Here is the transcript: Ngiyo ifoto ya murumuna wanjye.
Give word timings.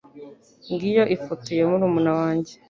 Ngiyo 0.71 1.03
ifoto 1.15 1.49
ya 1.59 1.65
murumuna 1.69 2.11
wanjye. 2.19 2.53